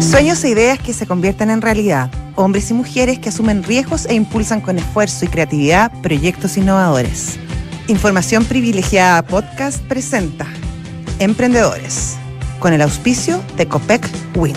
Sueños 0.00 0.44
e 0.44 0.50
ideas 0.50 0.78
que 0.78 0.92
se 0.92 1.06
convierten 1.06 1.50
en 1.50 1.60
realidad. 1.60 2.10
Hombres 2.36 2.70
y 2.70 2.74
mujeres 2.74 3.18
que 3.18 3.30
asumen 3.30 3.62
riesgos 3.64 4.06
e 4.06 4.14
impulsan 4.14 4.60
con 4.60 4.78
esfuerzo 4.78 5.24
y 5.24 5.28
creatividad 5.28 5.90
proyectos 6.02 6.56
innovadores. 6.56 7.38
Información 7.88 8.44
privilegiada 8.44 9.22
Podcast 9.22 9.84
presenta 9.86 10.46
Emprendedores 11.18 12.16
con 12.58 12.72
el 12.72 12.80
auspicio 12.80 13.42
de 13.56 13.66
Copec 13.66 14.08
Win. 14.36 14.54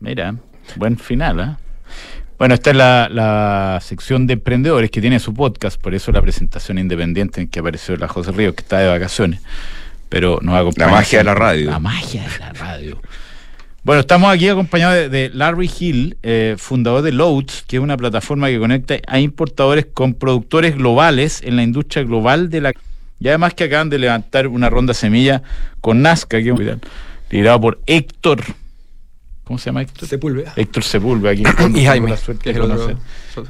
Mira, 0.00 0.36
buen 0.76 0.96
final, 0.96 1.40
¿eh? 1.40 1.56
Bueno, 2.38 2.54
esta 2.54 2.70
es 2.70 2.76
la, 2.76 3.08
la, 3.10 3.80
sección 3.82 4.28
de 4.28 4.34
emprendedores 4.34 4.90
que 4.92 5.00
tiene 5.00 5.18
su 5.18 5.34
podcast, 5.34 5.80
por 5.80 5.94
eso 5.94 6.12
la 6.12 6.22
presentación 6.22 6.78
independiente 6.78 7.40
en 7.40 7.48
que 7.48 7.58
apareció 7.58 7.96
la 7.96 8.06
José 8.06 8.30
Ríos, 8.30 8.54
que 8.54 8.62
está 8.62 8.78
de 8.78 8.86
vacaciones. 8.86 9.40
Pero 10.08 10.38
nos 10.42 10.54
acompaña. 10.54 10.86
La 10.86 10.92
magia 10.92 11.18
de 11.18 11.24
la 11.24 11.34
radio. 11.34 11.70
La 11.70 11.78
magia 11.78 12.22
de 12.22 12.38
la 12.38 12.52
radio. 12.52 13.00
Bueno, 13.84 14.00
estamos 14.00 14.30
aquí 14.30 14.48
acompañados 14.48 15.10
de, 15.10 15.30
Larry 15.32 15.70
Hill, 15.78 16.16
eh, 16.22 16.56
fundador 16.58 17.02
de 17.02 17.12
Loads, 17.12 17.64
que 17.66 17.76
es 17.76 17.82
una 17.82 17.96
plataforma 17.96 18.48
que 18.48 18.58
conecta 18.58 18.96
a 19.06 19.18
importadores 19.20 19.86
con 19.86 20.14
productores 20.14 20.76
globales 20.76 21.40
en 21.42 21.56
la 21.56 21.62
industria 21.62 22.04
global 22.04 22.50
de 22.50 22.60
la. 22.60 22.72
Y 23.20 23.28
además 23.28 23.54
que 23.54 23.64
acaban 23.64 23.88
de 23.88 23.98
levantar 23.98 24.46
una 24.48 24.68
ronda 24.68 24.94
semilla 24.94 25.42
con 25.80 26.02
Nazca, 26.02 26.42
que 26.42 26.50
es 26.50 26.78
liderado 27.30 27.60
por 27.60 27.80
Héctor 27.86 28.44
¿Cómo 29.48 29.56
se 29.56 29.70
llama 29.70 29.80
Héctor? 29.80 30.06
Sepúlveda. 30.06 30.52
Héctor 30.56 30.84
Sepúlveda, 30.84 31.32
aquí 31.32 31.42
y 31.80 31.86
Jaime. 31.86 32.10
La 32.10 32.18
suerte 32.18 32.52
de 32.52 32.96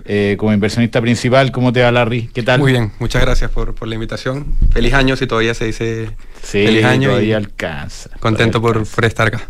eh, 0.05 0.37
como 0.39 0.53
inversionista 0.53 1.01
principal, 1.01 1.51
¿cómo 1.51 1.73
te 1.73 1.83
va, 1.83 1.91
Larry? 1.91 2.31
¿Qué 2.33 2.45
tal? 2.45 2.61
Muy 2.61 2.71
bien, 2.71 2.93
muchas 3.01 3.21
gracias 3.21 3.51
por, 3.51 3.75
por 3.75 3.89
la 3.89 3.97
invitación. 3.97 4.47
Feliz 4.71 4.95
año, 4.95 5.17
si 5.17 5.27
todavía 5.27 5.55
se 5.55 5.65
dice 5.65 6.11
sí, 6.41 6.65
feliz 6.65 6.85
año. 6.85 7.09
Todavía 7.09 7.37
alcanza. 7.37 8.11
Contento 8.21 8.63
Por, 8.63 8.87
por, 8.87 9.05
estar 9.07 9.27
acá. 9.27 9.49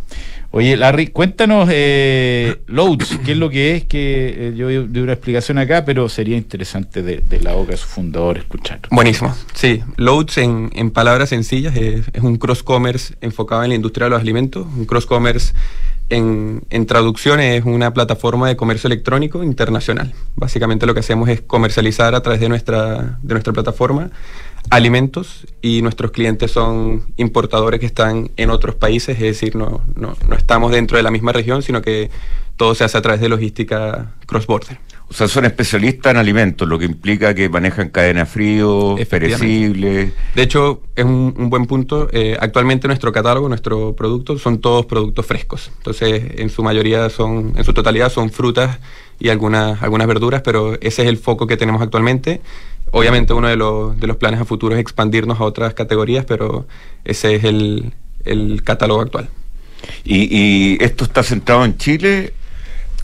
Oye, 0.50 0.78
Larry, 0.78 1.08
cuéntanos 1.08 1.68
eh, 1.70 2.62
Loads, 2.66 3.18
qué 3.26 3.32
es 3.32 3.38
lo 3.38 3.50
que 3.50 3.76
es, 3.76 3.84
que 3.84 4.48
eh, 4.48 4.54
yo 4.56 4.68
di 4.68 5.00
una 5.00 5.12
explicación 5.12 5.58
acá, 5.58 5.84
pero 5.84 6.08
sería 6.08 6.38
interesante 6.38 7.02
de, 7.02 7.22
la 7.42 7.52
boca 7.52 7.72
de 7.72 7.76
su 7.76 7.88
fundador 7.88 8.38
escuchar. 8.38 8.80
Buenísimo, 8.90 9.36
sí. 9.52 9.82
Loads, 9.98 10.38
en, 10.38 10.70
en 10.74 10.92
palabras 10.92 11.28
sencillas, 11.28 11.76
es, 11.76 12.06
es 12.10 12.22
un 12.22 12.38
cross-commerce 12.38 13.16
enfocado 13.20 13.64
en 13.64 13.68
la 13.68 13.74
industria 13.74 14.04
de 14.04 14.10
los 14.12 14.20
alimentos, 14.22 14.66
un 14.74 14.86
cross-commerce 14.86 15.52
en, 16.08 16.62
en, 16.70 16.86
traducción 16.86 17.40
es 17.40 17.64
una 17.64 17.92
plataforma 17.92 18.48
de 18.48 18.56
comercio 18.56 18.88
electrónico 18.88 19.42
internacional. 19.42 20.14
Básicamente 20.36 20.86
lo 20.86 20.94
que 20.94 21.00
hacemos 21.00 21.28
es 21.28 21.40
comercializar 21.40 22.14
a 22.14 22.22
través 22.22 22.40
de 22.40 22.48
nuestra, 22.48 23.18
de 23.22 23.34
nuestra 23.34 23.52
plataforma 23.52 24.10
alimentos 24.70 25.46
y 25.62 25.82
nuestros 25.82 26.10
clientes 26.10 26.50
son 26.50 27.12
importadores 27.16 27.80
que 27.80 27.86
están 27.86 28.30
en 28.36 28.50
otros 28.50 28.74
países, 28.74 29.16
es 29.16 29.22
decir, 29.22 29.56
no, 29.56 29.82
no, 29.94 30.16
no 30.28 30.36
estamos 30.36 30.72
dentro 30.72 30.96
de 30.96 31.02
la 31.02 31.10
misma 31.10 31.32
región, 31.32 31.62
sino 31.62 31.80
que 31.80 32.10
todo 32.56 32.74
se 32.74 32.84
hace 32.84 32.98
a 32.98 33.02
través 33.02 33.20
de 33.20 33.28
logística 33.28 34.14
cross-border. 34.26 34.78
O 35.10 35.14
sea, 35.14 35.26
son 35.26 35.46
especialistas 35.46 36.10
en 36.10 36.18
alimentos, 36.18 36.68
lo 36.68 36.78
que 36.78 36.84
implica 36.84 37.34
que 37.34 37.48
manejan 37.48 37.88
cadena 37.88 38.26
frío, 38.26 38.96
perecibles. 39.08 40.12
De 40.34 40.42
hecho, 40.42 40.82
es 40.94 41.04
un, 41.04 41.48
buen 41.48 41.64
punto. 41.64 42.08
Eh, 42.12 42.36
actualmente 42.38 42.88
nuestro 42.88 43.10
catálogo, 43.10 43.48
nuestro 43.48 43.96
producto, 43.96 44.38
son 44.38 44.58
todos 44.60 44.84
productos 44.84 45.24
frescos. 45.24 45.70
Entonces, 45.78 46.22
en 46.36 46.50
su 46.50 46.62
mayoría 46.62 47.08
son, 47.08 47.54
en 47.56 47.64
su 47.64 47.72
totalidad 47.72 48.12
son 48.12 48.28
frutas 48.28 48.80
y 49.18 49.30
algunas, 49.30 49.82
algunas 49.82 50.06
verduras, 50.06 50.42
pero 50.42 50.74
ese 50.74 51.02
es 51.02 51.08
el 51.08 51.16
foco 51.16 51.46
que 51.46 51.56
tenemos 51.56 51.80
actualmente. 51.80 52.42
Obviamente 52.90 53.32
uno 53.32 53.48
de 53.48 53.56
los, 53.56 53.98
de 53.98 54.06
los 54.06 54.16
planes 54.18 54.40
a 54.40 54.44
futuro 54.44 54.74
es 54.74 54.80
expandirnos 54.80 55.40
a 55.40 55.44
otras 55.44 55.72
categorías, 55.72 56.26
pero 56.26 56.66
ese 57.04 57.34
es 57.34 57.44
el, 57.44 57.92
el 58.26 58.62
catálogo 58.62 59.00
actual. 59.00 59.30
¿Y, 60.04 60.28
¿Y, 60.30 60.78
esto 60.80 61.04
está 61.04 61.22
centrado 61.22 61.64
en 61.64 61.76
Chile 61.78 62.32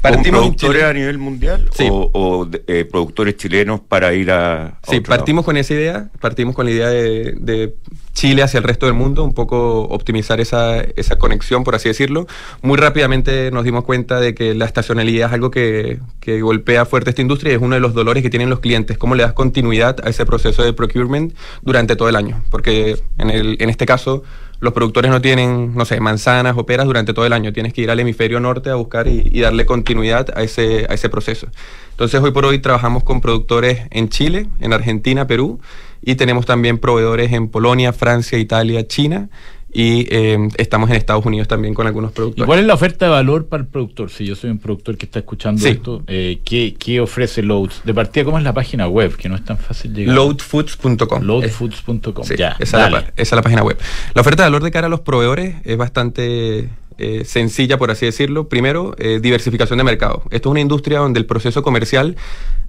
Partimos 0.05 0.41
productores 0.41 0.85
a 0.85 0.93
nivel 0.93 1.17
mundial 1.17 1.71
o, 2.13 2.47
eh, 2.67 2.85
productores 2.85 3.39
chilenos 3.39 3.81
para 3.81 4.13
ir 4.13 4.31
a... 4.31 4.79
sí, 4.87 5.01
partimos 5.01 5.47
con 5.47 5.57
esa 5.57 5.73
idea, 5.73 6.11
partimos 6.21 6.55
con 6.55 6.67
la 6.67 6.73
idea 6.73 6.89
de, 6.89 7.75
Chile 8.13 8.43
hacia 8.43 8.59
el 8.59 8.65
resto 8.65 8.87
del 8.87 8.95
mundo, 8.95 9.25
un 9.25 9.33
poco 9.33 9.81
optimizar 9.85 10.41
esa, 10.41 10.81
esa 10.81 11.17
conexión, 11.17 11.65
por 11.65 11.75
así 11.75 11.89
decirlo. 11.89 12.29
Muy 12.63 12.77
rápidamente 12.77 13.51
nos 13.51 13.65
dimos 13.65 13.83
cuenta 13.85 14.21
de 14.21 14.35
que 14.35 14.55
la 14.55 14.67
estacionalidad 14.67 15.31
es 15.31 15.35
algo 15.35 15.51
que, 15.51 15.99
que 16.21 16.41
golpea 16.41 16.85
fuerte 16.85 17.11
esta 17.11 17.23
industria 17.23 17.53
y 17.53 17.57
es 17.57 17.63
uno 17.63 17.75
de 17.75 17.81
los 17.81 17.93
dolores 17.93 18.23
que 18.23 18.31
tienen 18.31 18.51
los 18.51 18.61
clientes. 18.61 18.99
¿Cómo 18.99 19.17
le 19.17 19.25
das 19.25 19.33
continuidad 19.33 19.97
a 20.05 20.11
ese 20.11 20.25
proceso 20.27 20.63
de 20.63 20.73
procurement 20.73 21.35
durante 21.63 21.97
todo 21.97 22.09
el 22.09 22.15
año? 22.15 22.45
Porque 22.51 23.03
en, 23.19 23.31
el, 23.31 23.57
en 23.59 23.69
este 23.69 23.85
caso 23.85 24.23
los 24.65 24.73
productores 24.73 25.11
no 25.11 25.21
tienen, 25.21 25.75
no 25.75 25.85
sé, 25.85 26.01
manzanas 26.01 26.57
o 26.57 26.65
peras 26.65 26.87
durante 26.87 27.13
todo 27.13 27.27
el 27.27 27.35
año. 27.35 27.53
Tienes 27.53 27.75
que 27.75 27.83
ir 27.83 27.91
al 27.91 28.01
hemisferio 28.01 28.41
norte 28.41 28.71
a 28.71 28.75
buscar 28.77 29.07
y, 29.07 29.41
darle 29.41 29.67
continuidad 29.67 30.29
a 30.35 30.43
ese, 30.43 30.87
a 30.89 30.95
ese 30.95 31.11
proceso. 31.11 31.49
Entonces, 31.91 32.21
hoy 32.23 32.31
por 32.31 32.47
hoy 32.47 32.59
trabajamos 32.59 33.05
con 33.05 33.21
productores 33.21 33.83
en 33.91 34.09
Chile, 34.09 34.47
en 34.61 34.73
Argentina, 34.73 35.27
Perú, 35.27 35.61
y 36.01 36.15
tenemos 36.15 36.47
también 36.47 36.79
proveedores 36.79 37.33
en 37.33 37.49
Polonia, 37.49 37.93
Francia, 37.93 38.39
Italia, 38.39 38.87
China 38.89 39.29
y 39.75 40.07
eh, 40.09 40.39
estamos 40.57 40.89
en 40.89 40.97
Estados 40.97 41.27
Unidos 41.27 41.49
también 41.49 41.75
con 41.75 41.89
algunos 41.89 42.13
productores. 42.13 42.45
¿Y 42.45 42.47
cuál 42.47 42.61
es 42.61 42.65
la 42.65 42.75
oferta 42.75 43.07
de 43.07 43.11
valor 43.11 43.47
para 43.47 43.65
el 43.65 43.69
productor? 43.69 44.09
Si 44.09 44.25
yo 44.25 44.37
soy 44.37 44.51
un 44.51 44.59
productor 44.59 44.97
que 44.97 45.05
está 45.05 45.19
escuchando 45.19 45.67
esto, 45.67 46.03
eh, 46.07 46.39
¿qué, 46.45 47.01
ofrece 47.01 47.43
Loads? 47.43 47.83
De 47.85 47.93
partida, 47.93 48.25
¿cómo 48.25 48.39
es 48.39 48.45
la 48.45 48.55
página 48.55 48.87
web? 48.87 49.17
Que 49.17 49.29
no 49.29 49.35
es 49.35 49.45
tan 49.45 49.59
fácil 49.59 49.93
llegar. 49.93 50.15
Loadfoods.com. 50.15 51.25
Loadfoods.com. 51.25 52.25
ya, 52.39 52.57
esa, 52.61 52.87
es 52.87 52.93
la, 52.93 52.99
esa 53.01 53.13
es 53.17 53.33
la 53.33 53.43
página 53.43 53.65
web. 53.65 53.77
La 54.15 54.21
oferta 54.21 54.45
de 54.45 54.51
valor 54.51 54.63
de 54.63 54.71
cara 54.71 54.87
a 54.87 54.91
los 54.91 55.01
proveedores 55.01 55.57
es 55.65 55.77
bastante 55.77 56.71
eh, 56.99 57.25
sencilla, 57.25 57.77
por 57.77 57.91
así 57.91 58.07
decirlo. 58.07 58.49
Primero, 58.49 58.95
diversificación 58.97 59.79
de 59.79 59.85
mercado. 59.85 60.23
Esto 60.31 60.51
es 60.51 60.51
una 60.53 60.61
industria 60.61 61.01
donde 61.01 61.19
el 61.19 61.27
proceso 61.27 61.65
comercial 61.65 62.17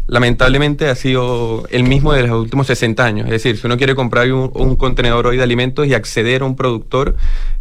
lamentablemente 0.07 0.87
ha 0.87 0.95
sido 0.95 1.65
el 1.69 1.83
mismo 1.83 2.13
de 2.13 2.27
los 2.27 2.39
últimos 2.39 2.67
60 2.67 3.03
años. 3.03 3.25
Es 3.25 3.31
decir, 3.31 3.57
si 3.57 3.65
uno 3.65 3.77
quiere 3.77 3.95
comprar 3.95 4.31
un, 4.31 4.75
contenedor 4.75 5.27
hoy 5.27 5.37
de 5.37 5.43
alimentos 5.43 5.87
y 5.87 5.93
acceder 5.93 6.43
a 6.43 6.45
un 6.45 6.55
productor, 6.55 7.15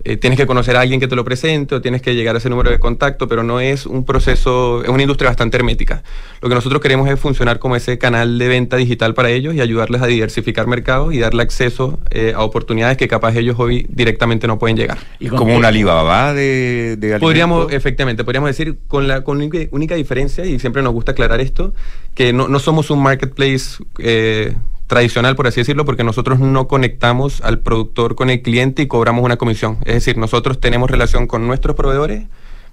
eh, 0.04 0.16
tienes 0.16 0.38
que 0.38 0.46
conocer 0.46 0.76
a 0.76 0.80
alguien 0.80 1.00
que 1.00 1.08
te 1.08 1.16
lo 1.16 1.24
presente 1.24 1.74
o 1.74 1.80
tienes 1.80 2.02
que 2.02 2.14
llegar 2.14 2.34
a 2.34 2.38
ese 2.38 2.50
número 2.50 2.70
de 2.70 2.78
contacto, 2.78 3.28
pero 3.28 3.42
no 3.42 3.60
es 3.60 3.86
un 3.86 4.04
proceso, 4.04 4.82
es 4.82 4.90
una 4.90 5.02
industria 5.02 5.30
bastante 5.30 5.56
hermética. 5.56 6.02
Lo 6.42 6.50
que 6.50 6.54
nosotros 6.54 6.82
queremos 6.82 7.08
es 7.08 7.18
funcionar 7.18 7.58
como 7.58 7.76
ese 7.76 7.96
canal 7.96 8.38
de 8.38 8.48
venta 8.48 8.76
digital 8.76 9.14
para 9.14 9.30
ellos 9.30 9.54
y 9.54 9.62
ayudarles 9.62 10.02
a 10.02 10.06
diversificar 10.06 10.66
mercados 10.66 11.14
y 11.14 11.20
darle 11.20 11.42
acceso 11.42 11.98
eh, 12.10 12.34
a 12.36 12.42
oportunidades 12.42 12.98
que 12.98 13.08
capaz 13.08 13.34
ellos 13.36 13.56
hoy 13.58 13.86
directamente 13.88 14.46
no 14.46 14.58
pueden 14.58 14.76
llegar. 14.76 14.98
¿Y 15.18 15.28
como 15.28 15.56
una 15.56 15.68
Alibaba 15.68 16.34
de, 16.34 16.96
de 16.98 17.18
Podríamos, 17.18 17.72
efectivamente, 17.72 18.22
podríamos 18.22 18.50
decir 18.50 18.76
con 18.86 19.08
la 19.08 19.24
con 19.24 19.38
única, 19.38 19.58
única 19.70 19.94
diferencia, 19.94 20.44
y 20.44 20.58
siempre 20.58 20.82
nos 20.82 20.92
gusta 20.92 21.12
aclarar 21.12 21.40
esto, 21.40 21.72
que 22.14 22.33
no, 22.34 22.58
somos 22.58 22.90
un 22.90 23.02
marketplace 23.02 23.82
eh, 23.98 24.54
tradicional, 24.86 25.36
por 25.36 25.46
así 25.46 25.60
decirlo, 25.60 25.84
porque 25.84 26.04
nosotros 26.04 26.38
no 26.38 26.68
conectamos 26.68 27.40
al 27.40 27.60
productor 27.60 28.14
con 28.14 28.30
el 28.30 28.42
cliente 28.42 28.82
y 28.82 28.86
cobramos 28.86 29.24
una 29.24 29.36
comisión. 29.36 29.78
Es 29.84 29.94
decir, 29.94 30.18
nosotros 30.18 30.60
tenemos 30.60 30.90
relación 30.90 31.26
con 31.26 31.46
nuestros 31.46 31.76
proveedores, 31.76 32.26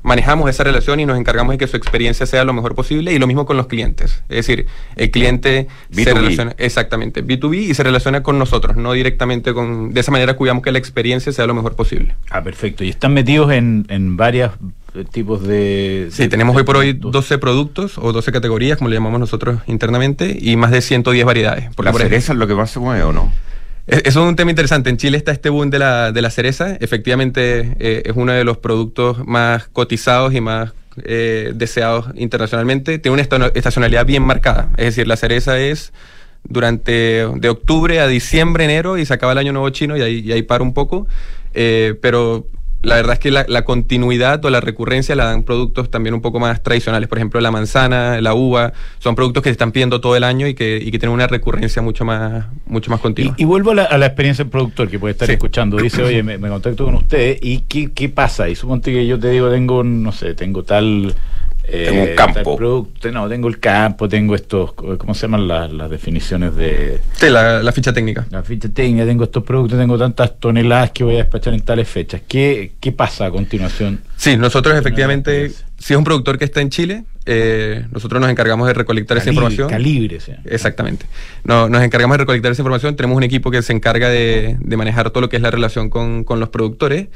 manejamos 0.04 0.50
esa 0.50 0.64
relación 0.64 1.00
y 1.00 1.06
nos 1.06 1.18
encargamos 1.18 1.54
de 1.54 1.58
que 1.58 1.68
su 1.68 1.78
experiencia 1.78 2.26
sea 2.26 2.44
lo 2.44 2.54
mejor 2.54 2.76
posible 2.76 3.14
y 3.14 3.20
lo 3.20 3.28
mismo 3.28 3.46
con 3.46 3.58
los 3.58 3.68
clientes. 3.68 4.24
Es 4.30 4.48
decir, 4.48 4.68
el 4.96 5.12
cliente 5.12 5.68
se 5.92 6.14
relaciona 6.14 6.56
exactamente 6.58 7.26
B2B 7.26 7.70
y 7.70 7.74
se 7.74 7.84
relaciona 7.84 8.24
con 8.24 8.40
nosotros, 8.40 8.78
no 8.78 8.94
directamente 8.94 9.54
con 9.54 9.94
de 9.94 10.00
esa 10.00 10.12
manera 10.12 10.36
cuidamos 10.36 10.64
que 10.64 10.72
la 10.72 10.80
experiencia 10.80 11.32
sea 11.32 11.46
lo 11.48 11.54
mejor 11.54 11.76
posible. 11.76 12.16
Ah, 12.30 12.44
perfecto. 12.44 12.84
Y 12.84 12.90
están 12.90 13.14
metidos 13.14 13.52
en, 13.52 13.86
en 13.90 14.18
varias 14.18 14.52
eh, 14.94 15.06
tipos 15.10 15.44
de... 15.44 16.10
Sí, 16.12 16.28
tenemos 16.28 16.56
hoy 16.56 16.64
por 16.64 16.78
hoy 16.78 16.94
12 16.94 17.38
productos 17.38 17.98
o 17.98 18.12
12 18.12 18.32
categorías, 18.32 18.78
como 18.78 18.90
le 18.90 18.96
llamamos 18.96 19.20
nosotros 19.20 19.60
internamente, 19.68 20.38
y 20.40 20.56
más 20.58 20.72
de 20.72 20.82
110 20.82 21.26
variedades. 21.26 21.70
¿La 21.78 21.94
cereza 21.94 22.34
es 22.34 22.40
lo 22.40 22.48
que 22.48 22.56
más 22.56 22.72
se 22.72 22.80
mueve 22.80 23.04
o 23.04 23.14
no? 23.14 23.32
Eso 23.92 24.22
es 24.22 24.30
un 24.30 24.38
tema 24.38 24.52
interesante. 24.52 24.90
En 24.90 24.96
Chile 24.96 25.18
está 25.18 25.34
este 25.34 25.50
boom 25.50 25.70
de 25.70 25.78
la, 25.78 26.14
de 26.14 26.22
la 26.22 26.30
cereza. 26.30 26.78
Efectivamente, 26.80 27.76
eh, 27.78 28.04
es 28.06 28.14
uno 28.16 28.32
de 28.32 28.46
los 28.46 28.58
productos 28.58 29.28
más 29.28 29.68
cotizados 29.68 30.34
y 30.34 30.40
más 30.40 30.72
eh, 31.04 31.52
deseados 31.54 32.06
internacionalmente. 32.16 33.00
Tiene 33.00 33.22
una 33.30 33.48
estacionalidad 33.54 34.06
bien 34.06 34.24
marcada. 34.24 34.70
Es 34.78 34.86
decir, 34.86 35.08
la 35.08 35.18
cereza 35.18 35.60
es 35.60 35.92
durante 36.46 37.28
de 37.36 37.50
octubre 37.50 38.00
a 38.00 38.08
diciembre, 38.08 38.64
enero 38.64 38.98
y 38.98 39.06
se 39.06 39.14
acaba 39.14 39.34
el 39.34 39.40
año 39.40 39.52
nuevo 39.52 39.70
chino 39.72 39.98
y 39.98 40.02
ahí, 40.02 40.20
y 40.22 40.32
ahí 40.32 40.42
para 40.42 40.64
un 40.64 40.74
poco. 40.74 41.08
pero 41.52 42.48
la 42.84 42.96
verdad 42.96 43.14
es 43.14 43.20
que 43.20 43.32
la, 43.32 43.62
continuidad 43.64 44.44
o 44.44 44.50
la 44.50 44.60
recurrencia 44.60 45.16
la 45.16 45.26
dan 45.26 45.44
productos 45.44 45.92
también 45.92 46.16
un 46.16 46.22
poco 46.22 46.40
más 46.40 46.64
tradicionales. 46.64 47.08
Por 47.08 47.20
ejemplo, 47.20 47.40
la 47.40 47.52
manzana, 47.52 48.20
la 48.22 48.34
uva, 48.34 48.74
son 49.00 49.16
productos 49.16 49.44
que 49.44 49.50
se 49.50 49.54
están 49.54 49.72
pidiendo 49.72 50.02
todo 50.02 50.16
el 50.16 50.24
año 50.24 50.48
y 50.48 50.56
que, 50.56 50.78
y 50.78 50.92
que 50.92 50.98
tienen 50.98 51.14
una 51.14 51.28
recurrencia 51.28 51.82
mucho 51.82 52.06
más, 52.06 52.46
mucho 52.66 52.90
más 52.90 53.00
continua. 53.00 53.36
Y, 53.38 53.46
vuelvo 53.46 53.72
a 53.72 53.98
la, 53.98 54.06
experiencia 54.06 54.44
del 54.44 54.52
productor 54.52 54.90
que 54.90 54.98
puede 54.98 55.12
estar 55.12 55.30
escuchando. 55.30 55.78
Dice, 55.78 56.02
oye, 56.02 56.24
me, 56.24 56.40
contacto 56.40 56.86
con 56.86 56.96
usted 56.96 57.38
y 57.42 57.60
¿qué, 57.62 57.92
qué 57.92 58.10
pasa? 58.10 58.50
Y 58.50 58.56
suponte 58.56 58.92
que 58.92 59.06
yo 59.06 59.20
te 59.20 59.30
digo, 59.30 59.52
tengo, 59.52 59.84
no 59.84 60.12
sé, 60.12 60.34
tengo 60.34 60.64
tal 60.64 61.14
Eh, 61.74 61.86
tengo 61.88 62.04
un 62.04 62.16
campo. 62.16 62.58
Producto, 62.58 63.12
no, 63.12 63.30
tengo 63.30 63.48
el 63.48 63.60
campo, 63.60 64.10
tengo 64.10 64.36
estos, 64.36 64.74
¿cómo 64.74 65.14
se 65.14 65.22
llaman 65.22 65.48
las, 65.48 65.90
definiciones 65.90 66.54
de...? 66.56 67.00
Sí, 67.14 67.30
la, 67.30 67.72
ficha 67.72 67.94
técnica. 67.94 68.28
La 68.30 68.44
ficha 68.44 68.68
técnica, 68.68 69.06
tengo 69.06 69.24
estos 69.24 69.44
productos, 69.44 69.80
tengo 69.80 69.98
tantas 69.98 70.38
toneladas 70.38 70.92
que 70.92 71.06
voy 71.06 71.16
a 71.16 71.18
despachar 71.20 71.54
en 71.54 71.62
tales 71.62 71.88
fechas. 71.88 72.22
¿Qué, 72.28 72.74
qué 72.82 72.92
pasa 72.92 73.28
a 73.28 73.32
continuación? 73.32 74.02
Sí, 74.18 74.36
nosotros 74.36 74.78
efectivamente, 74.78 75.50
si 75.78 75.94
es 75.94 75.98
un 75.98 76.04
productor 76.04 76.38
que 76.38 76.44
está 76.44 76.60
en 76.60 76.70
Chile, 76.70 77.06
eh, 77.26 77.86
nosotros 77.92 78.20
nos 78.20 78.30
encargamos 78.30 78.68
de 78.68 78.74
recolectar 78.74 79.18
esa 79.18 79.30
información. 79.30 79.70
Calibre, 79.70 80.20
sí. 80.20 80.34
Exactamente. 80.44 81.06
No, 81.46 81.70
nos 81.70 81.84
encargamos 81.84 82.16
de 82.16 82.24
recolectar 82.24 82.52
esa 82.52 82.62
información. 82.62 82.98
Tenemos 82.98 83.16
un 83.16 83.24
equipo 83.24 83.50
que 83.50 83.62
se 83.62 83.72
encarga 83.72 84.10
de, 84.10 84.58
de 84.60 84.78
manejar 84.78 85.10
todo 85.12 85.22
lo 85.22 85.30
que 85.30 85.38
es 85.38 85.42
la 85.42 85.52
relación 85.52 85.90
con, 85.90 86.26
con 86.26 86.42
los 86.42 86.50
productores 86.50 87.08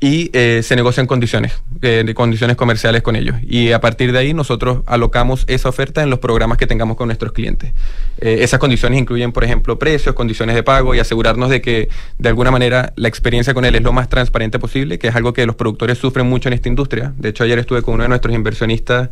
y 0.00 0.30
eh, 0.32 0.62
se 0.62 0.76
negocian 0.76 1.06
condiciones, 1.06 1.62
eh, 1.82 2.10
condiciones 2.14 2.56
comerciales 2.56 3.02
con 3.02 3.16
ellos. 3.16 3.36
Y 3.42 3.72
a 3.72 3.80
partir 3.82 4.12
de 4.12 4.18
ahí 4.18 4.32
nosotros 4.32 4.82
alocamos 4.86 5.44
esa 5.46 5.68
oferta 5.68 6.02
en 6.02 6.08
los 6.08 6.18
programas 6.18 6.56
que 6.56 6.66
tengamos 6.66 6.96
con 6.96 7.08
nuestros 7.08 7.32
clientes. 7.32 7.74
Eh, 8.18 8.38
esas 8.40 8.58
condiciones 8.58 8.98
incluyen, 8.98 9.32
por 9.32 9.44
ejemplo, 9.44 9.78
precios, 9.78 10.14
condiciones 10.14 10.56
de 10.56 10.62
pago 10.62 10.94
y 10.94 11.00
asegurarnos 11.00 11.50
de 11.50 11.60
que 11.60 11.90
de 12.18 12.28
alguna 12.30 12.50
manera 12.50 12.94
la 12.96 13.08
experiencia 13.08 13.52
con 13.52 13.66
él 13.66 13.74
es 13.74 13.82
lo 13.82 13.92
más 13.92 14.08
transparente 14.08 14.58
posible, 14.58 14.98
que 14.98 15.08
es 15.08 15.14
algo 15.14 15.34
que 15.34 15.44
los 15.44 15.56
productores 15.56 15.98
sufren 15.98 16.26
mucho 16.26 16.48
en 16.48 16.54
esta 16.54 16.70
industria. 16.70 17.12
De 17.18 17.28
hecho, 17.28 17.44
ayer 17.44 17.58
estuve 17.58 17.82
con 17.82 17.94
uno 17.94 18.04
de 18.04 18.08
nuestros 18.08 18.34
inversionistas 18.34 19.10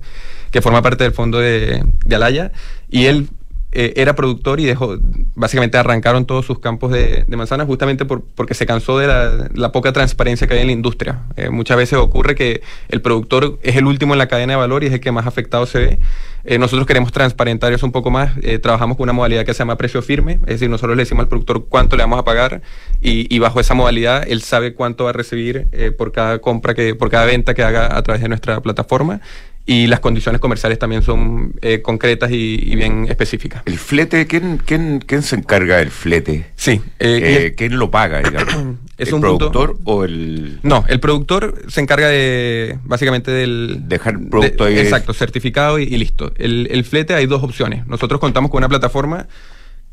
que 0.50 0.62
forma 0.62 0.80
parte 0.80 1.04
del 1.04 1.12
fondo 1.12 1.38
de, 1.38 1.84
de 2.06 2.16
Alaya 2.16 2.50
y 2.88 3.04
él 3.04 3.28
eh, 3.70 3.92
era 3.96 4.14
productor 4.14 4.60
y 4.60 4.64
dejó, 4.64 4.96
básicamente 5.34 5.76
arrancaron 5.76 6.24
todos 6.24 6.46
sus 6.46 6.58
campos 6.58 6.90
de, 6.90 7.26
manzanas 7.28 7.66
justamente 7.66 8.06
porque 8.06 8.54
se 8.54 8.64
cansó 8.64 8.98
de 8.98 9.06
la, 9.54 9.72
poca 9.72 9.92
transparencia 9.92 10.46
que 10.46 10.54
hay 10.54 10.60
en 10.60 10.68
la 10.68 10.72
industria. 10.72 11.20
Eh, 11.36 11.50
muchas 11.50 11.76
veces 11.76 11.98
ocurre 11.98 12.34
que 12.34 12.62
el 12.88 13.02
productor 13.02 13.58
es 13.62 13.76
el 13.76 13.84
último 13.84 14.14
en 14.14 14.18
la 14.18 14.26
cadena 14.26 14.54
de 14.54 14.58
valor 14.58 14.84
y 14.84 14.86
es 14.86 14.94
el 14.94 15.00
que 15.00 15.12
más 15.12 15.26
afectado 15.26 15.66
se 15.66 15.78
ve. 15.80 15.98
Eh, 16.44 16.58
nosotros 16.58 16.86
queremos 16.86 17.12
transparentar 17.12 17.72
eso 17.74 17.84
un 17.84 17.92
poco 17.92 18.10
más. 18.10 18.32
trabajamos 18.62 18.96
con 18.96 19.04
una 19.04 19.12
modalidad 19.12 19.44
que 19.44 19.52
se 19.52 19.58
llama 19.58 19.76
precio 19.76 20.00
firme, 20.00 20.34
es 20.46 20.54
decir, 20.54 20.70
nosotros 20.70 20.96
le 20.96 21.02
decimos 21.02 21.24
al 21.24 21.28
productor 21.28 21.66
cuánto 21.68 21.94
le 21.96 22.04
vamos 22.04 22.18
a 22.18 22.24
pagar 22.24 22.62
y, 23.02 23.34
y 23.34 23.38
bajo 23.38 23.60
esa 23.60 23.74
modalidad 23.74 24.24
él 24.26 24.40
sabe 24.40 24.72
cuánto 24.72 25.04
va 25.04 25.10
a 25.10 25.12
recibir 25.12 25.68
por 25.98 26.12
cada 26.12 26.38
compra, 26.38 26.74
que, 26.74 26.94
por 26.94 27.10
cada 27.10 27.26
venta 27.26 27.52
que 27.52 27.62
haga 27.62 27.98
a 27.98 28.02
través 28.02 28.22
de 28.22 28.28
nuestra 28.28 28.62
plataforma 28.62 29.20
y 29.68 29.86
las 29.86 30.00
condiciones 30.00 30.40
comerciales 30.40 30.78
también 30.78 31.02
son 31.02 31.52
eh, 31.60 31.82
concretas 31.82 32.30
y, 32.32 32.74
bien 32.74 33.04
específicas. 33.06 33.62
¿El 33.66 33.76
flete? 33.76 34.26
¿quién, 34.26 34.56
quién, 34.64 34.98
quién 35.04 35.22
se 35.22 35.36
encarga 35.36 35.76
del 35.76 35.90
flete? 35.90 36.46
Sí. 36.56 36.80
Eh, 36.98 37.50
eh, 37.50 37.54
¿Quién 37.54 37.78
lo 37.78 37.90
paga, 37.90 38.18
digamos? 38.22 38.78
¿Es 38.96 39.08
¿El 39.08 39.14
un 39.16 39.20
productor 39.20 39.76
o 39.84 40.04
el...? 40.04 40.58
No, 40.62 40.86
el 40.88 41.00
productor 41.00 41.64
se 41.68 41.82
encarga 41.82 42.08
de, 42.08 42.78
básicamente 42.84 43.30
del... 43.30 43.80
Dejar 43.82 44.14
el 44.14 44.28
producto 44.28 44.64
ahí. 44.64 44.78
Exacto, 44.78 45.12
certificado 45.12 45.78
y, 45.78 45.84
listo. 45.84 46.32
El, 46.38 46.68
el 46.70 46.84
flete 46.84 47.12
hay 47.12 47.26
dos 47.26 47.42
opciones. 47.42 47.86
Nosotros 47.86 48.20
contamos 48.22 48.50
con 48.50 48.60
una 48.60 48.70
plataforma 48.70 49.26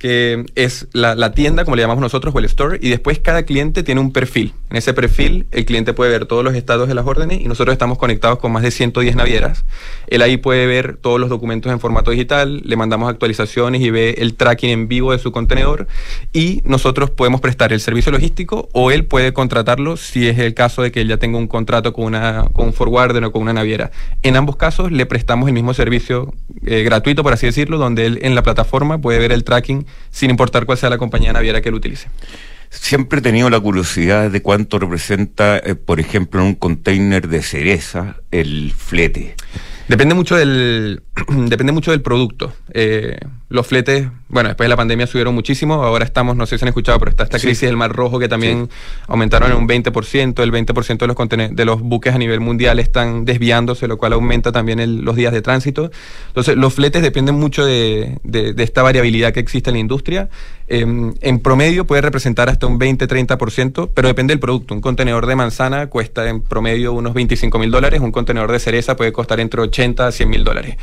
que 0.05 0.45
es 0.53 0.87
la, 0.93 1.31
tienda, 1.31 1.63
como 1.65 1.75
le 1.75 1.81
llamamos 1.81 2.03
nosotros, 2.03 2.35
o 2.35 2.37
el 2.37 2.45
store, 2.45 2.77
y 2.79 2.89
después 2.89 3.17
cada 3.17 3.41
cliente 3.41 3.81
tiene 3.81 4.01
un 4.01 4.13
perfil. 4.13 4.53
En 4.69 4.77
ese 4.77 4.93
perfil 4.93 5.47
el 5.49 5.65
cliente 5.65 5.93
puede 5.93 6.11
ver 6.11 6.27
todos 6.27 6.43
los 6.43 6.53
estados 6.53 6.87
de 6.87 6.93
las 6.93 7.07
órdenes 7.07 7.41
y 7.41 7.45
nosotros 7.45 7.73
estamos 7.73 7.97
conectados 7.97 8.37
con 8.37 8.51
más 8.51 8.61
de 8.61 8.69
110 8.69 9.15
navieras. 9.15 9.65
Él 10.05 10.21
ahí 10.21 10.37
puede 10.37 10.67
ver 10.67 10.97
todos 10.97 11.19
los 11.19 11.29
documentos 11.29 11.71
en 11.71 11.79
formato 11.79 12.11
digital, 12.11 12.61
le 12.63 12.75
mandamos 12.75 13.09
actualizaciones 13.09 13.81
y 13.81 13.89
ve 13.89 14.15
el 14.19 14.35
tracking 14.35 14.69
en 14.69 14.87
vivo 14.87 15.11
de 15.11 15.17
su 15.17 15.31
contenedor 15.31 15.87
y 16.31 16.61
nosotros 16.65 17.09
podemos 17.09 17.41
prestar 17.41 17.73
el 17.73 17.79
servicio 17.79 18.11
logístico 18.11 18.69
o 18.73 18.91
él 18.91 19.05
puede 19.05 19.33
contratarlo 19.33 19.97
si 19.97 20.27
es 20.27 20.37
el 20.37 20.53
caso 20.53 20.83
de 20.83 20.91
que 20.91 21.01
él 21.01 21.07
ya 21.07 21.17
tenga 21.17 21.39
un 21.39 21.47
contrato 21.47 21.93
con, 21.93 22.05
una, 22.05 22.45
con 22.53 22.67
un 22.67 22.73
forwarder 22.73 23.23
o 23.23 23.31
con 23.31 23.41
una 23.41 23.53
naviera. 23.53 23.89
En 24.21 24.35
ambos 24.35 24.55
casos 24.55 24.91
le 24.91 25.07
prestamos 25.07 25.47
el 25.47 25.55
mismo 25.55 25.73
servicio 25.73 26.31
eh, 26.63 26.83
gratuito, 26.83 27.23
por 27.23 27.33
así 27.33 27.47
decirlo, 27.47 27.79
donde 27.79 28.05
él 28.05 28.19
en 28.21 28.35
la 28.35 28.43
plataforma 28.43 28.99
puede 28.99 29.17
ver 29.17 29.31
el 29.31 29.43
tracking 29.43 29.87
sin 30.11 30.29
importar 30.29 30.65
cuál 30.65 30.77
sea 30.77 30.89
la 30.89 30.97
compañía 30.97 31.33
naviera 31.33 31.61
que 31.61 31.69
él 31.69 31.75
utilice. 31.75 32.07
Siempre 32.69 33.19
he 33.19 33.21
tenido 33.21 33.49
la 33.49 33.59
curiosidad 33.59 34.29
de 34.29 34.41
cuánto 34.41 34.79
representa, 34.79 35.57
eh, 35.57 35.75
por 35.75 35.99
ejemplo, 35.99 36.41
en 36.41 36.47
un 36.47 36.55
container 36.55 37.27
de 37.27 37.41
cereza 37.41 38.17
el 38.31 38.73
flete. 38.75 39.35
Depende 39.87 40.15
mucho 40.15 40.35
del, 40.35 41.03
depende 41.27 41.71
mucho 41.71 41.91
del 41.91 42.01
producto. 42.01 42.53
Eh, 42.73 43.17
los 43.49 43.67
fletes, 43.67 44.07
bueno, 44.35 44.49
después 44.49 44.65
de 44.65 44.69
la 44.69 44.75
pandemia 44.75 45.07
subieron 45.07 45.33
muchísimo, 45.33 45.75
ahora 45.75 46.03
estamos, 46.03 46.35
no 46.35 46.45
sé 46.45 46.57
si 46.57 46.65
han 46.65 46.67
escuchado, 46.67 46.99
pero 46.99 47.09
está 47.09 47.23
esta 47.23 47.39
crisis 47.39 47.61
del 47.61 47.77
Mar 47.77 47.93
Rojo 47.93 48.19
que 48.19 48.27
también 48.27 48.69
aumentaron 49.07 49.49
en 49.49 49.57
un 49.57 49.65
20%, 49.65 50.43
el 50.43 50.51
20% 50.51 50.97
de 50.97 51.07
los, 51.07 51.55
de 51.55 51.65
los 51.65 51.79
buques 51.79 52.13
a 52.13 52.17
nivel 52.17 52.41
mundial 52.41 52.79
están 52.79 53.23
desviándose, 53.23 53.87
lo 53.87 53.97
cual 53.97 54.11
aumenta 54.11 54.51
también 54.51 55.05
los 55.05 55.15
días 55.15 55.31
de 55.31 55.41
tránsito. 55.41 55.89
Entonces, 56.27 56.57
los 56.57 56.73
fletes 56.73 57.01
dependen 57.01 57.35
mucho 57.35 57.65
de, 57.65 58.19
de, 58.23 58.61
esta 58.61 58.83
variabilidad 58.83 59.31
que 59.31 59.39
existe 59.39 59.69
en 59.69 59.75
la 59.75 59.79
industria. 59.79 60.27
Em, 60.67 61.13
en 61.21 61.39
promedio 61.39 61.85
puede 61.85 62.01
representar 62.01 62.49
hasta 62.49 62.67
un 62.67 62.77
20-30%, 62.77 63.89
pero 63.93 64.09
depende 64.09 64.33
del 64.33 64.39
producto. 64.41 64.73
Un 64.73 64.81
contenedor 64.81 65.27
de 65.27 65.37
manzana 65.37 65.87
cuesta 65.87 66.27
en 66.27 66.41
promedio 66.41 66.91
unos 66.91 67.13
25 67.13 67.57
mil 67.57 67.71
dólares, 67.71 68.01
un 68.01 68.11
contenedor 68.11 68.51
de 68.51 68.59
cereza 68.59 68.97
puede 68.97 69.13
costar 69.13 69.39
entre 69.39 69.61
80 69.61 70.07
a 70.07 70.11
100 70.11 70.29
mil 70.29 70.43
dólares. 70.43 70.75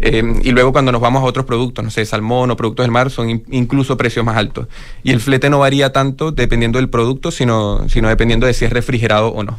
Em, 0.00 0.40
y 0.42 0.50
luego 0.50 0.72
cuando 0.72 0.90
nos 0.90 1.00
vamos 1.00 1.22
a 1.22 1.26
otros 1.26 1.46
productos, 1.46 1.84
no 1.84 1.90
sé, 1.92 2.04
salmón 2.04 2.50
o 2.50 2.56
productos 2.56 2.82
del 2.82 2.90
son 3.10 3.42
incluso 3.50 3.96
precios 3.96 4.24
más 4.24 4.36
altos. 4.36 4.68
Y 5.02 5.10
el 5.12 5.20
flete 5.20 5.50
no 5.50 5.60
varía 5.60 5.92
tanto 5.92 6.32
dependiendo 6.32 6.78
del 6.78 6.88
producto, 6.88 7.30
sino, 7.30 7.88
sino 7.88 8.08
dependiendo 8.08 8.46
de 8.46 8.54
si 8.54 8.64
es 8.64 8.72
refrigerado 8.72 9.28
o 9.28 9.42
no. 9.42 9.58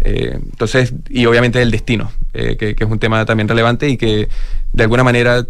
Eh, 0.00 0.38
entonces, 0.42 0.94
y 1.08 1.26
obviamente 1.26 1.58
del 1.58 1.70
destino, 1.70 2.10
eh, 2.34 2.56
que 2.56 2.76
es 2.78 2.90
un 2.90 2.98
tema 2.98 3.24
también 3.24 3.48
relevante 3.48 3.88
y 3.88 3.96
que 3.96 4.28
de 4.72 4.82
alguna 4.82 5.04
manera 5.04 5.46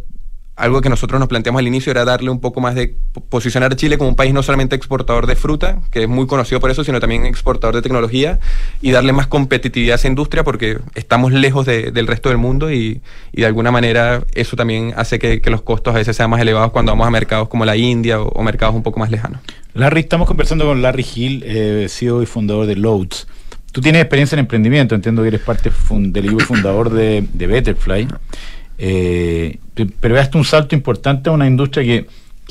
algo 0.56 0.80
que 0.80 0.88
nosotros 0.88 1.20
nos 1.20 1.28
planteamos 1.28 1.60
al 1.60 1.66
inicio 1.66 1.90
era 1.90 2.06
darle 2.06 2.30
un 2.30 2.40
poco 2.40 2.60
más 2.60 2.74
de 2.74 2.96
posicionar 3.28 3.72
a 3.72 3.76
Chile 3.76 3.98
como 3.98 4.08
un 4.08 4.16
país 4.16 4.32
no 4.32 4.42
solamente 4.42 4.74
exportador 4.74 5.26
de 5.26 5.36
fruta, 5.36 5.82
que 5.90 6.02
es 6.02 6.08
muy 6.08 6.26
conocido 6.26 6.60
por 6.60 6.70
eso, 6.70 6.82
sino 6.82 6.98
también 6.98 7.26
exportador 7.26 7.74
de 7.74 7.82
tecnología 7.82 8.40
y 8.80 8.90
darle 8.90 9.12
más 9.12 9.26
competitividad 9.26 9.92
a 9.92 9.96
esa 9.96 10.08
industria 10.08 10.44
porque 10.44 10.78
estamos 10.94 11.32
lejos 11.32 11.66
del 11.66 12.06
resto 12.06 12.30
del 12.30 12.38
mundo 12.38 12.72
y, 12.72 13.02
de 13.32 13.44
alguna 13.44 13.70
manera 13.70 14.24
eso 14.34 14.56
también 14.56 14.94
hace 14.96 15.18
que, 15.18 15.42
los 15.46 15.62
costos 15.62 15.94
a 15.94 15.98
veces 15.98 16.16
sean 16.16 16.30
más 16.30 16.40
elevados 16.40 16.72
cuando 16.72 16.90
vamos 16.90 17.06
a 17.06 17.10
mercados 17.10 17.48
como 17.48 17.64
la 17.64 17.76
India 17.76 18.20
o, 18.20 18.42
mercados 18.42 18.74
un 18.74 18.82
poco 18.82 18.98
más 18.98 19.10
lejanos. 19.10 19.40
Larry, 19.74 20.00
estamos 20.00 20.26
conversando 20.26 20.64
con 20.64 20.80
Larry 20.80 21.06
Hill, 21.14 21.42
eh, 21.46 21.86
CEO 21.88 22.22
y 22.22 22.26
fundador 22.26 22.66
de 22.66 22.76
Loads. 22.76 23.26
Tú 23.72 23.82
tienes 23.82 24.00
experiencia 24.00 24.36
en 24.36 24.40
emprendimiento, 24.40 24.94
entiendo 24.94 25.20
que 25.20 25.28
eres 25.28 25.40
parte 25.42 25.70
del 25.70 26.40
fundador 26.40 26.90
de 26.90 27.46
Betterfly. 27.46 28.08
Eh, 28.78 29.58
pero 30.00 30.18
hasta 30.18 30.38
un 30.38 30.44
salto 30.44 30.74
importante 30.74 31.30
a 31.30 31.32
una 31.32 31.46
industria 31.46 31.84
que, 31.84 32.06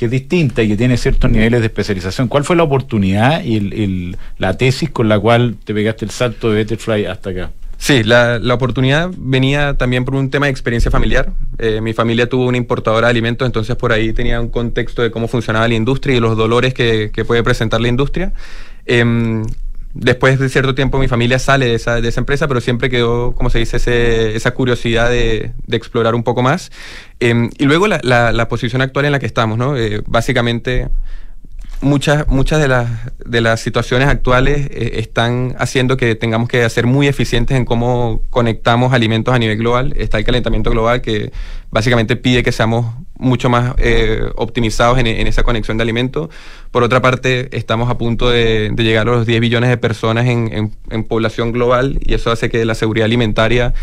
es 0.06 0.12
distinta 0.12 0.62
y 0.62 0.68
que 0.68 0.76
tiene 0.76 0.98
ciertos 0.98 1.32
niveles 1.32 1.62
de 1.62 1.68
especialización. 1.68 2.28
¿Cuál 2.28 2.44
fue 2.44 2.56
la 2.56 2.64
oportunidad 2.64 3.44
y 3.44 4.14
la 4.38 4.58
tesis 4.58 4.90
con 4.90 5.08
la 5.08 5.18
cual 5.18 5.56
te 5.64 5.74
pegaste 5.74 6.06
el 6.06 6.12
salto 6.12 6.50
de 6.50 6.56
Betterfly 6.58 7.06
hasta 7.06 7.30
acá? 7.30 7.52
Sí, 7.78 8.04
la, 8.04 8.40
oportunidad 8.54 9.12
venía 9.16 9.76
también 9.76 10.06
por 10.06 10.16
un 10.16 10.30
tema 10.30 10.48
de 10.48 10.52
experiencia 10.52 10.90
familiar. 10.90 11.32
Eh, 11.58 11.82
mi 11.82 11.94
familia 11.94 12.28
tuvo 12.28 12.48
una 12.48 12.58
importadora 12.58 13.08
de 13.08 13.12
alimentos, 13.12 13.46
entonces 13.46 13.76
por 13.76 13.92
ahí 13.92 14.14
tenía 14.14 14.40
un 14.42 14.50
contexto 14.50 15.02
de 15.02 15.12
cómo 15.12 15.28
funcionaba 15.28 15.68
la 15.68 15.76
industria 15.76 16.16
y 16.16 16.20
los 16.20 16.38
dolores 16.38 16.74
que, 16.74 17.12
puede 17.28 17.44
presentar 17.44 17.82
la 17.82 17.88
industria. 17.88 18.34
Em, 18.86 19.44
después 19.96 20.38
de 20.38 20.50
cierto 20.50 20.76
tiempo 20.76 21.00
mi 21.00 21.08
familia 21.08 21.40
sale 21.40 21.66
de 21.66 21.76
esa, 21.76 22.02
de 22.02 22.10
esa 22.10 22.20
empresa, 22.20 22.48
pero 22.48 22.62
siempre 22.62 22.90
quedó, 22.90 23.34
como 23.34 23.50
se 23.50 23.60
dice, 23.60 24.36
esa 24.36 24.52
curiosidad 24.52 25.10
de, 25.10 25.54
explorar 25.72 26.14
un 26.14 26.24
poco 26.24 26.44
más. 26.44 26.72
Em, 27.20 27.50
y 27.58 27.66
luego 27.66 27.88
la, 27.88 28.00
la, 28.04 28.48
posición 28.48 28.82
actual 28.82 29.06
en 29.06 29.14
la 29.14 29.20
que 29.20 29.26
estamos, 29.26 29.58
¿no? 29.58 29.76
Eh, 29.78 30.04
básicamente 30.06 30.90
muchas, 31.82 32.28
muchas 32.28 32.62
de, 32.62 32.68
las, 32.68 32.90
de 33.26 33.42
las 33.42 33.60
situaciones 33.60 34.08
actuales 34.08 34.68
eh, 34.72 34.94
están 34.96 35.56
haciendo 35.60 35.98
que 35.98 36.16
tengamos 36.16 36.50
que 36.50 36.68
ser 36.70 36.86
muy 36.86 37.08
eficientes 37.08 37.58
en 37.58 37.66
cómo 37.66 38.22
conectamos 38.30 38.94
alimentos 38.94 39.34
a 39.34 39.40
nivel 39.40 39.58
global. 39.58 39.94
Está 39.98 40.18
el 40.18 40.26
calentamiento 40.26 40.72
global 40.72 41.02
que 41.02 41.32
básicamente 41.72 42.16
pide 42.16 42.44
que 42.44 42.52
seamos 42.52 42.94
mucho 43.18 43.50
más 43.50 43.74
eh, 43.78 44.24
optimizados 44.36 44.98
en, 45.00 45.08
esa 45.08 45.44
conexión 45.44 45.78
de 45.78 45.84
alimentos. 45.84 46.30
Por 46.72 46.84
otra 46.84 47.02
parte, 47.02 47.56
estamos 47.58 47.90
a 47.90 47.98
punto 47.98 48.30
de, 48.30 48.74
llegar 48.78 49.08
a 49.08 49.12
los 49.12 49.26
10 49.26 49.40
billones 49.40 49.70
de 49.70 49.78
personas 49.78 50.26
en, 50.26 50.72
en 50.90 51.04
población 51.04 51.52
global 51.52 52.00
y 52.02 52.14
eso 52.14 52.32
hace 52.32 52.50
que 52.50 52.66
la 52.66 52.76
seguridad 52.76 53.06
alimentaria 53.06 53.74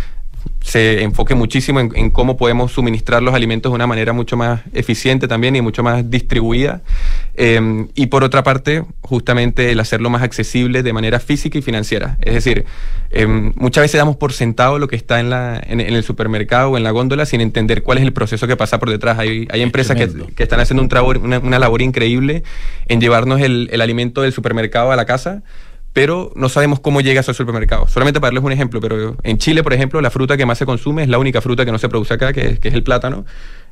se 0.62 1.02
enfoque 1.02 1.34
muchísimo 1.34 1.80
en, 1.80 2.10
cómo 2.10 2.36
podemos 2.36 2.72
suministrar 2.72 3.22
los 3.22 3.34
alimentos 3.34 3.70
de 3.72 3.74
una 3.74 3.86
manera 3.86 4.12
mucho 4.12 4.36
más 4.36 4.60
eficiente 4.72 5.28
también 5.28 5.56
y 5.56 5.60
mucho 5.60 5.82
más 5.82 6.08
distribuida. 6.08 6.82
Em, 7.34 7.88
y 7.94 8.06
por 8.06 8.24
otra 8.24 8.42
parte, 8.42 8.84
justamente 9.00 9.72
el 9.72 9.80
hacerlo 9.80 10.08
más 10.10 10.22
accesible 10.22 10.82
de 10.82 10.92
manera 10.92 11.18
física 11.20 11.58
y 11.58 11.62
financiera. 11.62 12.16
Es 12.20 12.34
decir, 12.34 12.64
em, 13.10 13.52
muchas 13.56 13.82
veces 13.82 13.98
damos 13.98 14.16
por 14.16 14.32
sentado 14.32 14.78
lo 14.78 14.88
que 14.88 14.96
está 14.96 15.20
en, 15.20 15.30
la, 15.30 15.60
en, 15.66 15.80
el 15.80 16.04
supermercado 16.04 16.70
o 16.70 16.76
en 16.76 16.84
la 16.84 16.90
góndola 16.90 17.26
sin 17.26 17.40
entender 17.40 17.82
cuál 17.82 17.98
es 17.98 18.04
el 18.04 18.12
proceso 18.12 18.46
que 18.46 18.56
pasa 18.56 18.78
por 18.78 18.90
detrás. 18.90 19.18
Hay, 19.18 19.48
hay 19.50 19.62
empresas 19.62 19.96
que, 19.96 20.08
que, 20.34 20.42
están 20.42 20.60
haciendo 20.60 20.82
un 20.82 20.92
una, 21.22 21.38
una, 21.38 21.58
labor 21.58 21.82
increíble 21.82 22.42
en 22.86 23.00
llevarnos 23.00 23.40
el, 23.40 23.68
el 23.72 23.80
alimento 23.80 24.22
del 24.22 24.32
supermercado 24.32 24.92
a 24.92 24.96
la 24.96 25.06
casa 25.06 25.42
pero 25.92 26.32
no 26.34 26.48
sabemos 26.48 26.80
cómo 26.80 27.00
llega 27.00 27.20
a 27.20 27.24
al 27.26 27.34
supermercado. 27.34 27.86
Solamente 27.86 28.20
para 28.20 28.28
darles 28.28 28.44
un 28.44 28.52
ejemplo, 28.52 28.80
pero 28.80 29.16
en 29.22 29.38
Chile, 29.38 29.62
por 29.62 29.72
ejemplo, 29.72 30.00
la 30.00 30.10
fruta 30.10 30.36
que 30.36 30.46
más 30.46 30.58
se 30.58 30.66
consume 30.66 31.02
es 31.02 31.08
la 31.08 31.18
única 31.18 31.40
fruta 31.40 31.64
que 31.64 31.72
no 31.72 31.78
se 31.78 31.88
produce 31.88 32.14
acá, 32.14 32.32
que, 32.32 32.58
es 32.62 32.74
el 32.74 32.82
plátano. 32.82 33.24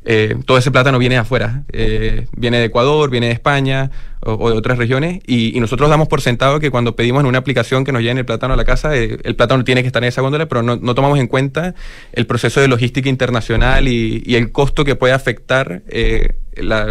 Eh, 0.05 0.37
todo 0.47 0.57
ese 0.57 0.71
plátano 0.71 0.99
viene 0.99 1.17
de 1.17 1.21
afuera, 1.21 1.65
eh, 1.73 2.27
viene 2.35 2.59
de 2.59 2.65
Ecuador, 2.65 3.11
viene 3.11 3.27
de 3.27 3.33
España 3.33 3.91
o, 4.21 4.51
de 4.51 4.57
otras 4.57 4.79
regiones, 4.79 5.21
y, 5.27 5.59
nosotros 5.61 5.91
damos 5.91 6.09
por 6.09 6.21
sentado 6.21 6.59
que 6.59 6.71
cuando 6.71 6.97
pedimos 6.97 7.21
en 7.21 7.27
una 7.27 7.39
aplicación 7.39 7.85
que 7.85 7.93
nos 7.93 8.03
lleven 8.03 8.19
el 8.19 8.25
plátano 8.25 8.55
a 8.55 8.57
la 8.57 8.65
casa, 8.65 8.97
eh, 8.97 9.19
el 9.25 9.37
plátano 9.37 9.65
tiene 9.65 9.83
que 9.83 9.89
estar 9.89 10.03
en 10.03 10.09
esa 10.09 10.23
góndola, 10.23 10.47
pero 10.47 10.63
no, 10.63 10.95
tomamos 10.95 11.19
en 11.19 11.27
cuenta 11.27 11.75
el 12.13 12.27
proceso 12.27 12.61
de 12.61 12.69
logística 12.69 13.09
internacional 13.09 13.89
y, 13.89 14.23
el 14.35 14.53
costo 14.53 14.85
que 14.85 14.95
puede 14.95 15.13
afectar 15.13 15.83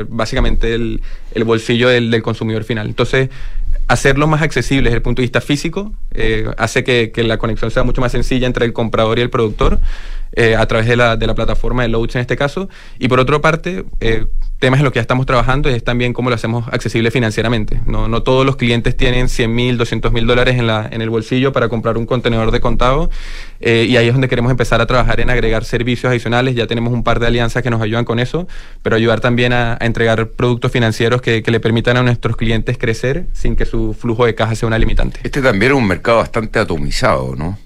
básicamente 0.09 0.74
el, 0.74 1.01
bolsillo 1.45 1.89
del 1.89 2.21
consumidor 2.21 2.63
final. 2.63 2.88
Entonces, 2.88 3.29
hacerlo 3.89 4.27
más 4.27 4.43
accesible 4.43 4.84
desde 4.84 4.98
el 4.98 5.01
punto 5.01 5.22
de 5.22 5.24
vista 5.24 5.41
físico 5.41 5.91
eh, 6.13 6.46
hace 6.58 6.84
que, 6.84 7.12
la 7.24 7.38
conexión 7.38 7.72
sea 7.72 7.84
mucho 7.84 8.01
más 8.01 8.12
sencilla 8.12 8.46
entre 8.46 8.65
el 8.65 8.72
comprador 8.72 9.17
y 9.17 9.24
el 9.24 9.31
productor 9.31 9.79
eh, 10.33 10.55
a 10.55 10.65
través 10.67 10.88
de 10.88 10.95
la, 10.95 11.17
de 11.17 11.27
la, 11.27 11.36
plataforma 11.36 11.83
de 11.83 11.89
Loads 11.89 12.15
en 12.15 12.21
este 12.21 12.38
caso. 12.38 12.69
Y 13.00 13.07
por 13.07 13.19
otra 13.19 13.39
parte, 13.39 13.86
eh, 14.00 14.25
temas 14.59 14.79
en 14.79 14.83
los 14.83 14.93
que 14.93 14.98
ya 14.98 15.01
estamos 15.01 15.25
trabajando 15.25 15.69
es 15.69 15.83
también 15.83 16.13
cómo 16.13 16.29
lo 16.29 16.36
hacemos 16.36 16.67
accesible 16.67 17.12
financieramente. 17.12 17.79
No, 17.86 18.07
no 18.07 18.24
todos 18.24 18.45
los 18.45 18.57
clientes 18.57 18.95
tienen 18.95 19.29
100 19.29 19.55
mil, 19.55 19.77
200 19.77 20.12
mil 20.12 20.27
dólares 20.27 20.57
en, 20.57 20.67
la, 20.67 20.88
en 20.91 21.01
el 21.01 21.09
bolsillo 21.09 21.53
para 21.53 21.69
comprar 21.69 21.98
un 21.98 22.05
contenedor 22.05 22.51
de 22.51 22.59
contado 22.59 23.09
eh, 23.62 23.86
y 23.89 23.98
ahí 23.98 24.07
es 24.07 24.13
donde 24.13 24.27
queremos 24.27 24.51
empezar 24.51 24.81
a 24.81 24.86
trabajar 24.86 25.21
en 25.21 25.29
agregar 25.29 25.63
servicios 25.63 26.09
adicionales. 26.09 26.55
Ya 26.55 26.67
tenemos 26.67 26.93
un 26.93 27.03
par 27.03 27.19
de 27.19 27.27
alianzas 27.27 27.63
que 27.63 27.69
nos 27.69 27.81
ayudan 27.81 28.05
con 28.05 28.19
eso, 28.19 28.48
pero 28.83 28.95
ayudar 28.95 29.21
también 29.21 29.53
a, 29.53 29.77
entregar 29.79 30.27
productos 30.29 30.71
financieros 30.71 31.21
que, 31.21 31.41
que, 31.41 31.51
le 31.51 31.59
permitan 31.59 31.95
a 31.95 32.03
nuestros 32.03 32.36
clientes 32.36 32.77
crecer 32.77 33.27
sin 33.33 33.55
que 33.55 33.65
su 33.65 33.93
flujo 33.93 34.25
de 34.25 34.36
caja 34.36 34.55
sea 34.55 34.67
una 34.67 34.77
limitante. 34.77 35.21
Este 35.24 35.41
también 35.41 35.71
es 35.71 35.77
un 35.77 35.88
mercado 35.88 36.17
bastante 36.17 36.59
atomizado, 36.59 37.36
¿no? 37.36 37.57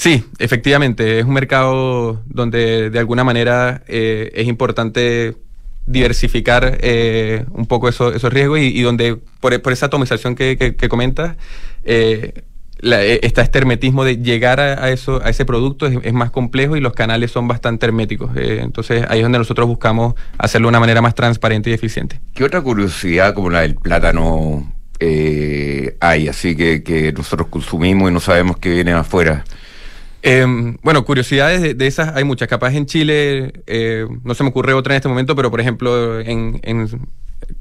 Sí, 0.00 0.24
efectivamente, 0.38 1.18
es 1.18 1.26
un 1.26 1.34
mercado 1.34 2.22
donde 2.24 2.88
de 2.88 2.98
alguna 2.98 3.22
manera 3.22 3.82
eh, 3.86 4.30
es 4.34 4.48
importante 4.48 5.36
diversificar 5.84 6.78
eh, 6.80 7.44
un 7.50 7.66
poco 7.66 7.86
esos 7.86 8.32
riesgos 8.32 8.60
y, 8.60 8.80
donde 8.80 9.18
por, 9.40 9.52
esa 9.52 9.86
atomización 9.86 10.36
que, 10.36 10.56
que, 10.56 10.88
comentas, 10.88 11.36
eh, 11.84 12.32
eh, 12.80 13.20
está 13.22 13.42
este 13.42 13.58
hermetismo 13.58 14.02
de 14.04 14.16
llegar 14.16 14.58
a, 14.58 14.90
eso, 14.90 15.20
a 15.22 15.28
ese 15.28 15.44
producto 15.44 15.86
es, 15.86 16.12
más 16.14 16.30
complejo 16.30 16.78
y 16.78 16.80
los 16.80 16.94
canales 16.94 17.30
son 17.30 17.46
bastante 17.46 17.84
herméticos. 17.84 18.30
entonces 18.36 19.04
ahí 19.06 19.18
es 19.18 19.22
donde 19.22 19.36
nosotros 19.36 19.68
buscamos 19.68 20.14
hacerlo 20.38 20.68
de 20.68 20.70
una 20.70 20.80
manera 20.80 21.02
más 21.02 21.14
transparente 21.14 21.68
y 21.68 21.74
eficiente. 21.74 22.22
¿Qué 22.32 22.42
otra 22.42 22.62
curiosidad 22.62 23.34
como 23.34 23.50
la 23.50 23.60
del 23.60 23.74
plátano 23.74 24.66
hay? 26.00 26.28
Así 26.28 26.56
que, 26.56 26.82
que 26.82 27.12
nosotros 27.12 27.48
consumimos 27.48 28.10
y 28.10 28.14
no 28.14 28.20
sabemos 28.20 28.56
qué 28.56 28.70
viene 28.70 28.92
afuera. 28.92 29.44
Em, 30.22 30.76
bueno, 30.82 31.04
curiosidades 31.04 31.76
de, 31.76 31.86
esas 31.86 32.14
hay 32.14 32.24
muchas. 32.24 32.48
Capaz 32.48 32.74
en 32.74 32.86
Chile, 32.86 33.52
eh, 33.66 34.06
no 34.22 34.34
se 34.34 34.42
me 34.42 34.50
ocurre 34.50 34.74
otra 34.74 34.94
en 34.94 34.96
este 34.96 35.08
momento, 35.08 35.34
pero 35.34 35.50
por 35.50 35.60
ejemplo 35.60 36.20
en, 36.20 36.60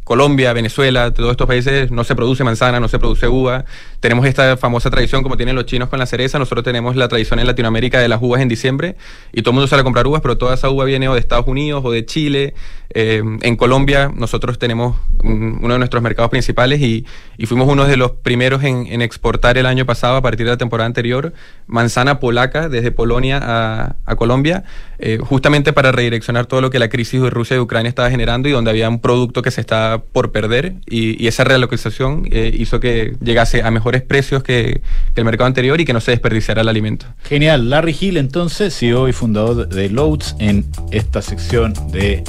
Colombia, 0.10 0.54
Venezuela, 0.54 1.13
todos 1.13 1.30
estos 1.30 1.46
países 1.46 1.92
no 1.92 2.04
se 2.04 2.16
produce 2.16 2.44
manzana, 2.44 2.80
no 2.80 2.88
se 2.88 2.98
produce 2.98 3.28
uva. 3.28 3.66
Tenemos 4.00 4.25
esta 4.25 4.58
famosa 4.58 4.89
tradición 4.89 5.22
como 5.22 5.38
tienen 5.38 5.56
los 5.56 5.68
chinos 5.68 5.88
con 5.88 6.00
la 6.00 6.08
cereza. 6.08 6.39
Nosotros 6.39 6.63
tenemos 6.63 6.96
la 6.96 7.08
tradición 7.08 7.38
en 7.38 7.46
Latinoamérica 7.46 8.00
de 8.00 8.08
las 8.08 8.20
uvas 8.20 8.42
en 8.42 8.48
diciembre 8.48 8.96
y 9.32 9.44
todo 9.44 9.51
el 9.51 9.54
mundo 9.58 9.68
sale 9.68 9.82
a 9.82 9.84
comprar 9.84 10.08
uvas, 10.08 10.24
pero 10.24 10.36
toda 10.36 10.56
esa 10.56 10.68
uva 10.72 10.86
viene 10.86 11.08
o 11.10 11.13
de 11.13 11.20
Estados 11.20 11.46
Unidos 11.48 11.84
o 11.86 11.92
de 11.92 12.08
Chile. 12.08 12.56
Eh, 12.92 13.22
en 13.44 13.56
Colombia 13.56 14.12
nosotros 14.12 14.58
tenemos 14.58 14.98
uno 15.24 15.74
de 15.74 15.78
nuestros 15.78 16.01
mercados 16.01 16.32
principales 16.32 16.82
y, 16.82 17.06
fuimos 17.46 17.68
uno 17.68 17.86
de 17.86 17.96
los 17.96 18.12
primeros 18.12 18.63
en, 18.63 19.01
exportar 19.04 19.60
el 19.60 19.68
año 19.68 19.86
pasado, 19.86 20.16
a 20.16 20.22
partir 20.24 20.46
de 20.48 20.54
la 20.54 20.58
temporada 20.58 20.88
anterior, 20.88 21.34
manzana 21.68 22.20
polaca 22.20 22.68
desde 22.68 22.92
Polonia 22.92 23.96
a, 24.06 24.16
Colombia, 24.16 24.63
eh, 24.98 25.20
justamente 25.22 25.72
para 25.72 25.92
redireccionar 25.92 26.48
todo 26.48 26.62
lo 26.62 26.72
que 26.72 26.80
la 26.80 26.89
crisis 26.89 27.22
de 27.22 27.30
Rusia 27.30 27.58
y 27.58 27.60
Ucrania 27.60 27.89
estaba 27.89 28.10
generando 28.10 28.50
y 28.50 28.51
donde 28.51 28.72
había 28.72 28.89
un 28.89 29.00
producto 29.00 29.42
que 29.42 29.51
se 29.51 29.62
estaba 29.62 29.99
por 30.00 30.32
perder 30.32 30.75
y, 30.86 31.27
esa 31.27 31.44
relocalización 31.44 32.27
eh, 32.32 32.51
hizo 32.58 32.79
que 32.79 33.15
llegase 33.22 33.62
a 33.62 33.72
mejores 33.72 34.01
precios 34.01 34.44
que, 34.44 34.82
el 35.15 35.25
mercado 35.25 35.48
anterior 35.48 35.79
y 35.82 35.86
que 35.86 35.94
no 35.94 36.00
se 36.00 36.12
desperdiciara 36.12 36.62
el 36.62 36.70
alimento. 36.70 37.06
Genial. 37.24 37.70
Larry 37.70 37.96
Hill 38.00 38.18
entonces, 38.18 38.77
CEO 38.77 39.08
y 39.10 39.13
fundador 39.13 39.68
de 39.68 39.89
Loads 39.89 40.36
en 40.39 40.65
esta 40.91 41.22
sección 41.22 41.74
de 41.91 42.24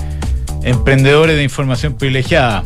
Emprendedores 0.62 1.36
de 1.36 1.42
información 1.42 1.94
privilegiada. 1.94 2.64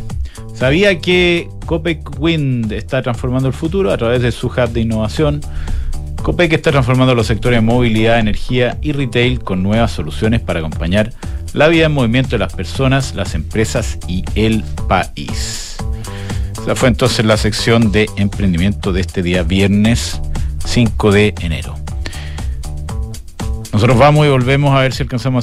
¿Sabía 0.54 0.98
que 1.00 1.48
Copec 1.66 2.20
Wind 2.20 2.72
está 2.72 3.02
transformando 3.02 3.48
el 3.48 3.54
futuro 3.54 3.92
a 3.92 3.98
través 3.98 4.20
de 4.22 4.32
su 4.32 4.48
hub 4.48 4.70
de 4.70 4.80
innovación? 4.80 5.40
Copec 6.22 6.52
está 6.52 6.72
transformando 6.72 7.14
los 7.14 7.26
sectores 7.26 7.58
de 7.58 7.60
movilidad, 7.60 8.18
energía 8.18 8.78
y 8.82 8.92
retail 8.92 9.40
con 9.40 9.62
nuevas 9.62 9.92
soluciones 9.92 10.40
para 10.40 10.60
acompañar 10.60 11.12
la 11.54 11.68
vida 11.68 11.86
en 11.86 11.92
movimiento 11.92 12.30
de 12.30 12.38
las 12.38 12.52
personas, 12.52 13.14
las 13.14 13.34
empresas 13.34 13.98
y 14.08 14.24
el 14.34 14.62
país. 14.88 15.76
Esa 16.60 16.74
fue 16.74 16.88
entonces 16.88 17.24
la 17.24 17.36
sección 17.36 17.92
de 17.92 18.10
emprendimiento 18.16 18.92
de 18.92 19.00
este 19.00 19.22
día 19.22 19.44
viernes 19.44 20.20
5 20.66 21.12
de 21.12 21.34
enero. 21.40 21.76
Nosotros 23.72 23.98
vamos 23.98 24.26
y 24.26 24.30
volvemos 24.30 24.74
a 24.74 24.80
ver 24.80 24.92
si 24.92 25.02
alcanzamos 25.04 25.42